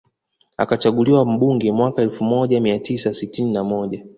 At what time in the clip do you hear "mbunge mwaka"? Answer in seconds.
1.25-2.01